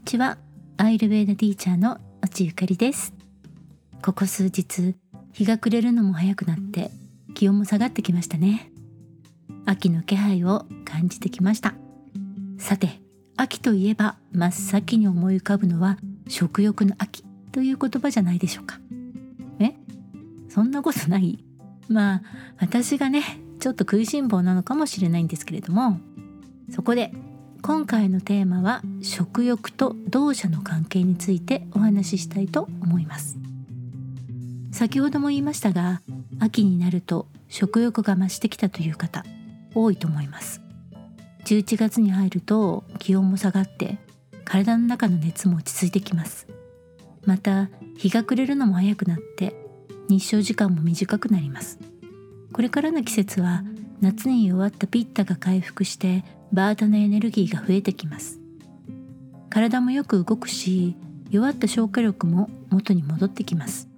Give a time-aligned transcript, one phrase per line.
[0.00, 0.38] にちは。
[0.78, 3.12] アイルベーダティーチャーの落ゆかりです。
[4.02, 4.94] ここ数日
[5.34, 6.90] 日が暮れるのも早くなって
[7.34, 8.72] 気温も下がってきましたね。
[9.66, 11.74] 秋の気配を感じてきました。
[12.56, 12.98] さて
[13.36, 17.22] 秋といえば真っ先に思い浮かぶのは食欲の秋
[17.52, 18.80] という言葉じゃないでしょうか。
[19.58, 19.74] え？
[20.48, 21.44] そんなことない？
[21.88, 22.22] まあ
[22.58, 23.22] 私がね
[23.58, 26.00] ちょっと食いしん坊なのかもしれないんですけれども
[26.70, 27.12] そこで
[27.62, 33.36] 今回のテーマは食欲と同社の関係についてお話ししたいと思います。
[34.72, 36.00] 先ほども言いましたが
[36.38, 39.24] 秋になると食欲が増してきたという方
[39.74, 40.62] 多いと思います。
[41.44, 43.98] 11月に入ると気温も下がって
[44.44, 46.46] 体の中の熱も落ち着いてきます。
[47.26, 49.54] また日が暮れるのも早くなって
[50.08, 51.78] 日照時間も短くなります。
[52.52, 53.62] これからの季節は
[54.00, 58.40] 夏に弱ったピッタが回復してバータのエネルギーが増えてきます。
[59.48, 60.96] 体もよく動くし
[61.30, 63.88] 弱った消化力も元に戻ってきます。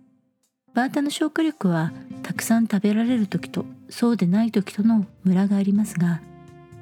[0.75, 6.23] バータの消化力はたくさん食べられる時とそうでない時とのムラがありますが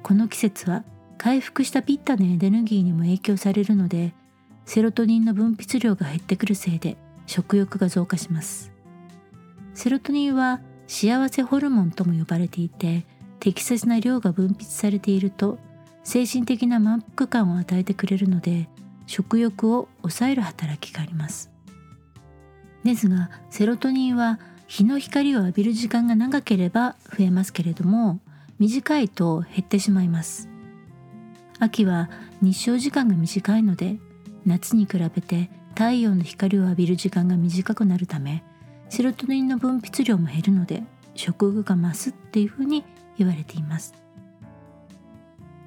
[0.03, 0.85] この季節は
[1.19, 4.15] 回復したピッタのエネルギーにも影響されるので
[4.65, 6.97] セロトニンの分泌量が減ってくるせいで
[7.27, 8.71] 食欲が増加します。
[9.75, 13.07] セロトニンは幸せホルモンとも呼ばれていて
[13.41, 15.59] 適切な量が分泌されていると
[16.05, 18.69] 精神的な満腹感を与えてくれるので
[19.07, 21.51] 食欲を抑える働きがあります。
[22.85, 28.21] ですがセロトニンは日の光を浴びる時間が長ければ増えますけれども
[28.59, 30.49] 短いと減ってしまいます。
[31.59, 32.09] 秋は
[32.41, 33.99] 日照時間が短いので
[34.47, 38.43] 夏に比べて太陽の光を浴びる時間が短くなるため
[38.89, 40.83] セロトニンの分泌量も減るので
[41.15, 42.85] 食欲が増すっていうふうに
[43.21, 43.95] 言われています。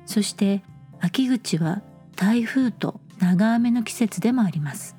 [0.06, 0.62] そして
[1.00, 1.82] 秋口は
[2.16, 4.96] 台風と長雨の季節でもあります。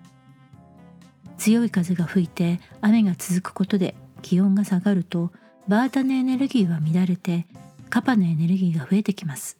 [1.36, 5.30] 強い風が吹いて雨が続くことで気温が下がると
[5.68, 7.46] バータのエネルギーは乱れて
[7.90, 9.58] カパのエネルギーが増えてきます。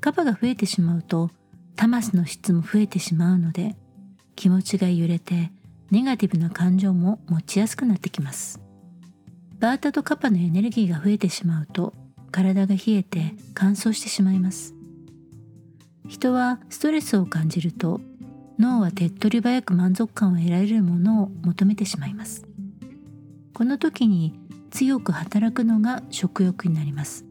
[0.00, 1.30] カパが増えてしまうと
[1.76, 3.76] タマスの質も増えてしまうので
[4.34, 5.52] 気持ちが揺れて
[5.90, 8.60] ネガティブな感情も持ちやすくなってきます。
[9.60, 11.92] バータとカパのエネルギーが増えてしまうと
[12.32, 14.74] 体が冷えて乾燥してしまいます。
[16.08, 18.00] 人はストレスを感じると
[18.58, 22.46] 脳は手っ取り早く満足感を得られるものを求めてしまいます。
[23.52, 27.26] この時に強く働くのが食欲になります。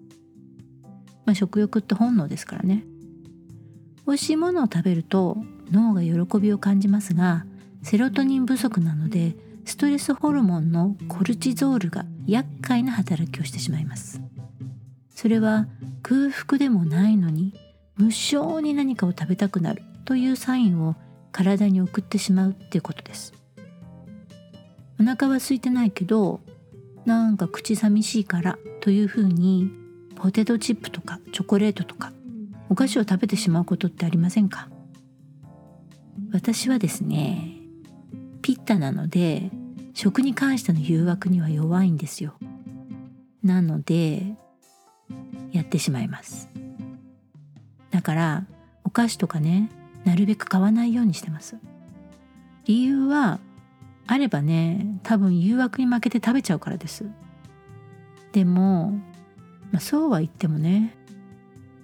[1.25, 2.85] まあ、食欲って本能ですからね。
[4.05, 5.37] 美味しいものを食べると
[5.71, 7.45] 脳が喜びを感じますが
[7.81, 9.35] セロトニン不足なので
[9.65, 14.21] ストレスホルモンのコルチゾールが厄介な働きをしてしまいます。
[15.09, 15.67] それは
[16.01, 17.53] 空腹でもないのに
[17.97, 20.95] 無性に何かを食べたくなるというサインを
[21.31, 23.33] 体に送ってしまうっていうことです。
[24.99, 26.41] お腹は空いてないけど
[27.05, 29.71] なんか口寂しいからというふうに
[30.15, 32.11] ポテトチップとかチョコレートとか
[32.69, 34.69] お菓子を食べてしまうことってありませんか？
[36.31, 37.57] 私はですね
[38.41, 39.49] ピッタなので
[39.93, 42.35] 食に関しての誘惑には弱いんですよ。
[43.43, 44.35] なので
[45.51, 46.49] やってしまいます。
[47.91, 48.45] だから
[48.83, 49.69] お菓子とかね
[50.05, 51.57] なるべく買わないようにしてます。
[52.65, 53.39] 理由は
[54.07, 57.05] あればね多分誘惑に負けて食べちゃうからです。
[58.31, 58.91] でも、
[59.71, 60.95] まあ、そうは言ってもね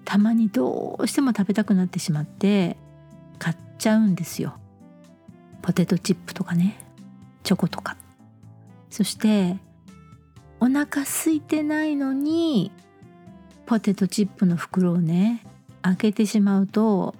[0.03, 2.77] たまにどうしても食べたくなってしまって
[3.39, 4.57] 買っちゃうんですよ。
[5.61, 6.84] ポテトチップとかね。
[7.45, 7.95] チョコとか
[8.89, 9.57] そして
[10.59, 12.71] お腹空いてないのに
[13.65, 15.45] ポテトチップの袋をね
[15.81, 17.15] 開けてしまうと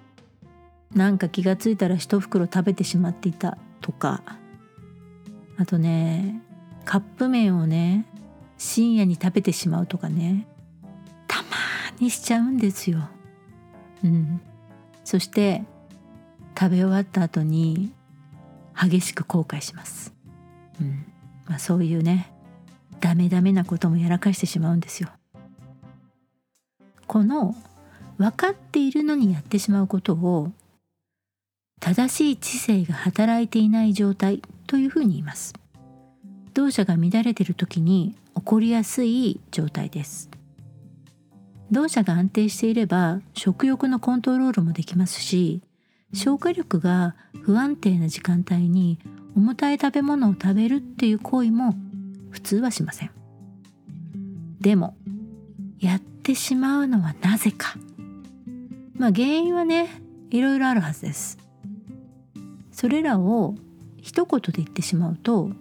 [0.94, 4.24] なんか気がついたら一袋食べてしまっていたとか
[5.58, 6.42] あとね
[6.86, 8.06] カップ麺をね
[8.58, 10.48] 深夜に食べてしまうとかね
[11.28, 11.50] たま
[12.00, 13.10] にしちゃうんですよ。
[14.04, 14.42] うん、
[15.04, 15.64] そして
[16.58, 17.92] 食べ終わった後に
[18.76, 20.15] 激しく後悔します。
[20.82, 21.06] うん
[21.48, 22.32] まあ、そういうね
[23.00, 25.10] ダメダメなこともやらかしてしまうんですよ。
[27.08, 27.56] この
[28.18, 30.52] 分かっているのにやってしまうことを
[31.80, 35.54] 正しい知性が働いていない状態というふうに言います。
[36.54, 40.30] 動作が乱れている時に起こりやすい状態です。
[41.72, 45.62] 動作が安定していれば食欲のコントロールもできますし
[46.14, 49.00] 消化力が不安定な時間帯に
[49.36, 51.76] 重たい食べ物を食べるっていう行為も
[52.30, 53.12] 普通はしません。
[54.62, 54.96] でも
[55.80, 57.76] やってしまうのはなぜか。
[58.98, 59.90] まあ原因はね
[60.32, 61.38] いろいろあるはずです。
[62.72, 63.56] それらを
[64.02, 65.52] 一言で言ってしまうと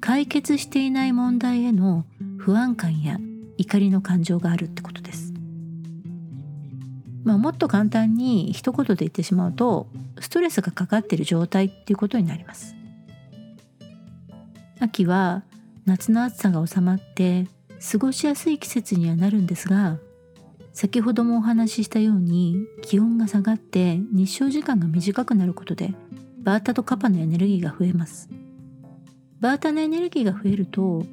[0.00, 2.04] 解決していない問題への
[2.38, 3.18] 不安感や
[3.56, 5.32] 怒りの感情があるってことです。
[7.24, 9.88] まあ、もっと簡単に一言で言ってしまうと
[10.20, 12.76] ストレスがかかっている状態っていうことになります。
[14.78, 15.42] 秋は
[15.86, 17.46] 夏の暑さが収まって
[17.92, 19.98] 過ごしやすい季節にはなるんですが
[20.72, 25.94] 先ほどもお話ししたように気温が下がって日照時間が短くなることで
[26.42, 28.28] バータとカパのエネルギーが増えます。
[29.40, 31.04] バータのエネルギーが増えると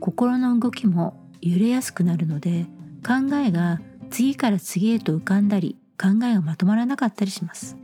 [0.00, 2.66] 心の動きも揺れやすくなるので
[3.06, 3.80] 考えが
[4.10, 7.76] 次から次へと浮かんだり考えがまとまらなかったりします。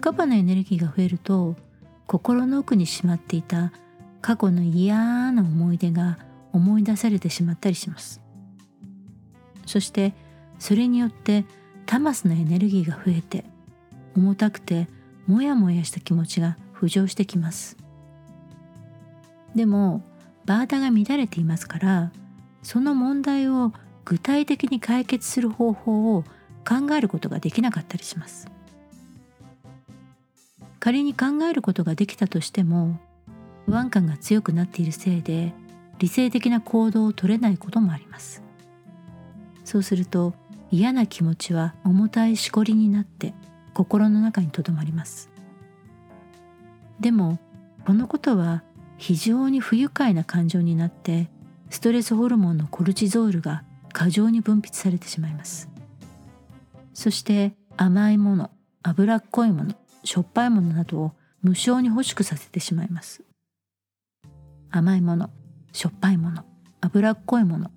[0.00, 1.56] カパのエネルギーが増えると
[2.06, 3.72] 心の奥にしまっていた
[4.26, 6.18] 過去の嫌な思い出が
[6.52, 8.20] 思い出されてしまったりします。
[9.66, 10.14] そして
[10.58, 11.44] それによって
[11.86, 13.44] タマスのエネルギーが増えて
[14.16, 14.88] 重たくて
[15.28, 17.76] モヤモヤした気持ちが浮上してきます。
[19.54, 20.02] でも
[20.44, 22.10] バータが乱れていますから
[22.64, 23.72] その問題を
[24.04, 26.24] 具体的に解決する方法を
[26.68, 28.50] 考えることができなかったりします。
[30.80, 32.98] 仮に考えることができたとしても
[33.66, 35.52] 不安感が強くなっているせいで
[35.98, 38.42] 理性的な行動を取れないこともあります。
[39.64, 40.34] そうすると
[40.70, 43.34] 嫌な気持ちは重たいしこりになって
[43.74, 45.30] 心の中にとどまります。
[47.00, 47.38] でも
[47.84, 48.62] このことは
[48.98, 51.28] 非常に不愉快な感情になって
[51.68, 55.68] ストレスホルモンのコルチゾールが過剰に分泌されてしまいます。
[56.94, 58.50] そして甘いもの
[58.82, 59.74] 脂っこいもの
[60.04, 63.25] しょっぱいものなどを無性に欲しくさせてしまいます。
[64.76, 65.30] 甘いもの
[65.72, 66.44] しょっぱいもの
[66.80, 67.70] 脂っこいもの。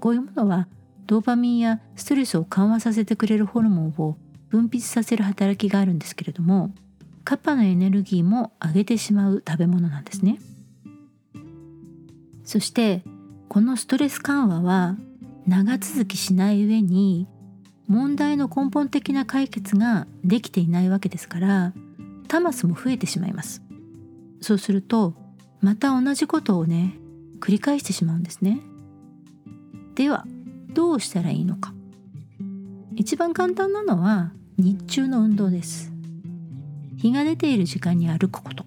[0.00, 0.68] こういうものは
[1.06, 4.16] ドーパミンやストレスを緩和させてくれるホルモンを
[4.48, 6.72] 分泌させる働きがあるんですけれども
[7.24, 10.38] カッパのエネルギーも上げてしまう食べ物なんですね。
[12.44, 13.04] そして
[13.48, 14.96] このストレス緩和は
[15.46, 17.28] 長続きしない上に
[17.86, 21.72] 問題の根本的な解決ができていないわけですから
[22.28, 23.62] タマスも増えてしまいます。
[24.40, 25.14] そうすると
[25.60, 26.96] また同じことをね
[27.40, 28.60] 繰り返してしまうんですね。
[29.94, 30.26] では
[30.72, 31.74] どうしたらいいのか。
[32.96, 35.92] 一番簡単なのは日中の運動です。
[36.96, 38.64] 日が出ている時間に歩くこと。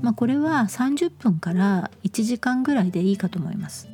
[0.00, 3.88] まあこれは30分から1時間ぐらいでいいかと思います。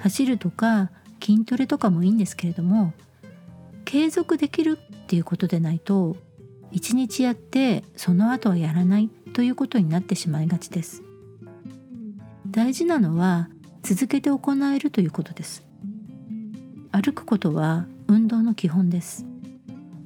[0.00, 0.90] 走るとか
[1.22, 2.92] 筋トレとかもいいんですけれども
[3.84, 6.16] 継続できるっていうことでないと
[6.72, 9.10] 一日やってその後はやらない。
[9.34, 11.02] ということになってしまいがちです。
[12.48, 13.48] 大事なのは
[13.82, 15.64] 続けて行えるということです。
[16.92, 19.26] 歩くことは運動の基本です。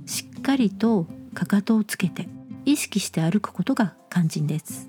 [0.06, 2.26] しっかりとかかとをつけて
[2.64, 4.88] 意識して歩くことが肝心です。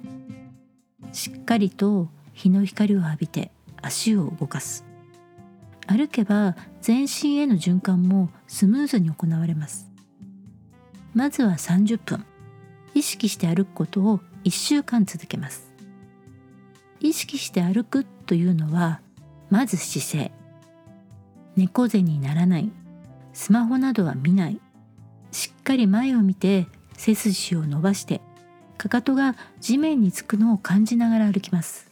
[1.11, 3.51] しっかりと日の光を浴びて
[3.81, 4.85] 足を動かす。
[5.85, 9.91] 歩けば全身への循環もスムーズに行われます。
[11.13, 12.23] まずは30分。
[12.93, 15.71] 意識して歩くことを1週間続けます。
[16.99, 19.01] 意識して歩くというのは
[19.49, 20.31] まず姿勢。
[21.55, 22.71] 猫背にならない。
[23.33, 24.59] スマホなどは見ない。
[25.31, 28.21] しっかり前を見て背筋を伸ばして
[28.77, 31.91] かかとが地面につくのを感じながら歩きます。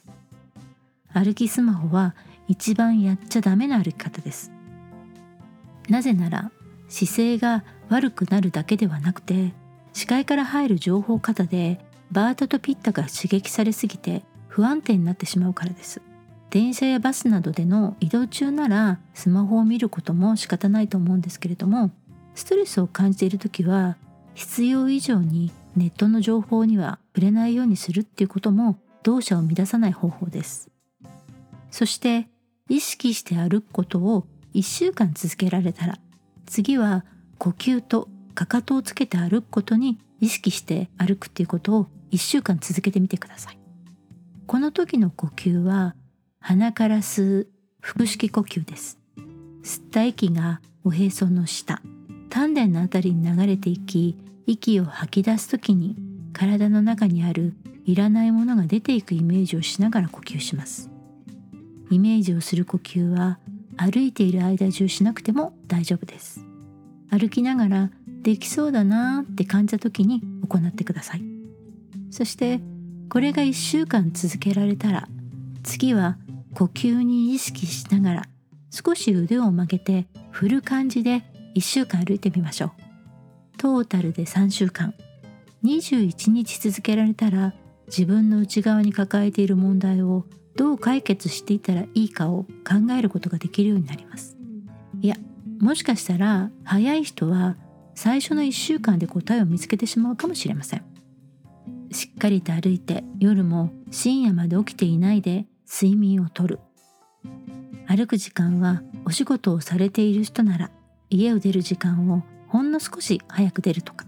[1.13, 2.15] 歩きスマホは
[2.47, 4.51] 一番やっちゃダメな歩き方です。
[5.89, 6.51] なぜなら
[6.89, 9.53] 姿勢が悪くなるだけではなくて
[9.93, 11.79] 視界から入る情報過多で
[12.11, 16.01] バータとピッタが刺激されすぎて不安定になってしまうからです。
[16.49, 21.91] 電車やバスなどでの移動中ならスマホを見ることも仕方ないと思うんですけれども
[22.35, 23.97] ストレスを感じている時は
[24.33, 30.69] 必要以上にネットの情報には触れないようにするっていうことも動作を乱さない方法です。
[31.69, 32.27] そして
[32.69, 35.99] 意識して歩くことを1週間続けられたら
[36.45, 37.05] 次は
[37.37, 43.59] 呼吸とかかとをつけて歩くことに意識して歩くっていうことを1週間続けてみてください。
[44.45, 45.95] この時の呼吸は
[46.39, 47.47] 鼻から吸う
[47.81, 48.99] 腹式呼吸です。
[49.63, 51.81] 吸った息がおへその下
[52.29, 55.97] 丹田のあたりに流れていき息を吐き出す時に
[56.31, 57.53] 体の中にある
[57.85, 60.89] いらないものが出ていくイメージをしながら呼吸します。
[61.89, 63.39] イメージをする呼吸は
[63.77, 66.45] 歩いている間中しなくても大丈夫です。
[67.09, 71.36] 歩きながらできそうだなーって感じた時に行ってください。
[72.09, 72.59] そして
[73.09, 75.07] これが1週間続けられたら
[75.63, 76.17] 次は
[76.53, 78.23] 呼吸に意識しながら
[78.71, 81.23] 少し腕を曲げて振る感じで
[81.55, 82.71] 1週間歩いてみましょう。
[83.57, 84.93] トータルで3週間。
[85.63, 87.53] 21日続けられたら
[87.87, 94.37] 自分の内側に抱えている問題をどう解決していったらいいかを考えることができるようになります。
[95.01, 95.15] いや
[95.59, 97.55] もしかしたら早い人は
[97.95, 100.96] 最初の1週間で答えを見つけてしまうかもしれません。
[101.91, 106.59] しっかりと歩いて夜も深夜まで起きていないで睡眠をとる。
[107.87, 110.71] 歩く時間はお仕事をされている人なら
[111.09, 114.05] 家を出る時間をほんの少し早く出るとか。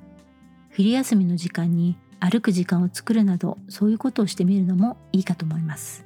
[0.71, 6.05] 昼休みの時間に歩く時間を作るなどそういうことをしてみるのもいいかと思います。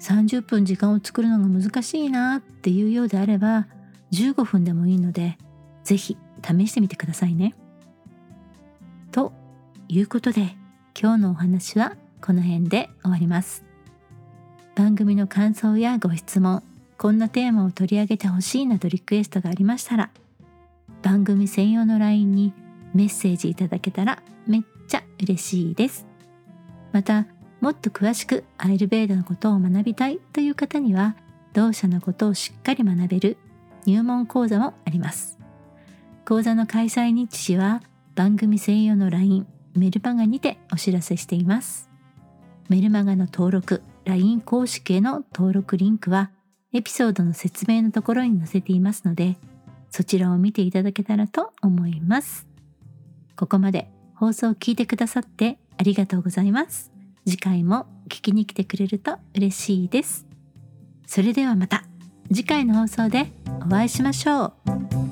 [0.00, 3.66] 30分時間を作るのが難しいなっていうようであれば
[4.12, 5.38] 15分でもいいので
[5.84, 7.54] 是非試してみてくださいね。
[9.10, 9.32] と
[9.88, 10.56] いうことで
[11.00, 13.64] 今日のお話はこの辺で終わります。
[14.74, 16.62] 番組の感想やご質問
[16.98, 20.10] こんなテーマを取り上げてほしいなどリクエストがありましたら
[21.02, 22.52] 番組専用の LINE に
[22.94, 26.06] メッセージいただけたらめっちゃ嬉しいです。
[26.92, 27.26] また
[27.60, 31.16] もっと詳しくアイルベーダのことを学びたいという方には
[31.52, 33.38] 同社のことをしっかり学べる
[33.86, 35.38] 入門講座もあります。
[36.26, 37.82] 講座の開催日時は
[38.14, 39.46] 番組専用の LINE
[39.76, 41.90] メルマガにてお知らせしています。
[42.68, 46.30] メルマガの登録 LINE 公式への登録リンクは
[46.72, 49.36] エピソードの説明のところに載せていますので
[49.90, 52.46] そちらを見ていただけたらと思います。
[53.36, 56.90] ここまで放送を聞いてくださってありがとうございます。
[57.26, 60.26] 次回も聞きに来てくれると嬉しいです。
[61.06, 61.84] それではまた
[62.28, 63.30] 次回の放送で
[63.64, 65.05] お会いしましょう。